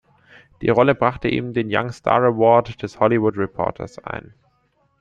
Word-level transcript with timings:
Die 0.63 0.69
Rolle 0.69 0.95
brachte 0.95 1.27
ihm 1.27 1.53
den 1.53 1.67
"Young 1.69 1.91
Star 1.91 2.23
Award" 2.23 2.81
des 2.81 2.99
"Hollywood 2.99 3.37
Reporters" 3.37 3.99
ein. 3.99 4.33